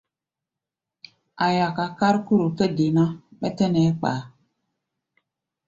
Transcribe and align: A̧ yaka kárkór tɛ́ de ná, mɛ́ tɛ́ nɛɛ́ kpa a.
A̧ 1.45 1.53
yaka 1.57 1.85
kárkór 1.99 2.43
tɛ́ 2.57 2.67
de 2.77 2.85
ná, 2.97 3.03
mɛ́ 3.39 3.49
tɛ́ 3.57 3.67
nɛɛ́ 3.73 3.93
kpa 3.99 4.09
a. 4.17 4.21